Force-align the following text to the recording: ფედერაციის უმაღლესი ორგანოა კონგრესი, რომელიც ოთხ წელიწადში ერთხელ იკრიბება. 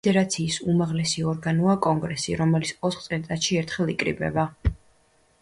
ფედერაციის 0.05 0.55
უმაღლესი 0.71 1.25
ორგანოა 1.33 1.75
კონგრესი, 1.87 2.35
რომელიც 2.41 2.73
ოთხ 2.91 3.05
წელიწადში 3.09 3.61
ერთხელ 3.63 3.95
იკრიბება. 3.97 4.49